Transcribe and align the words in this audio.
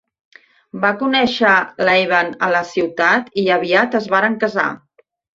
Va 0.85 0.89
conèixer 1.01 1.51
Laven 1.89 2.31
a 2.47 2.49
la 2.55 2.61
ciutat 2.69 3.29
i 3.41 3.43
aviat 3.57 3.99
es 4.01 4.09
varen 4.15 4.39
casar. 4.45 4.65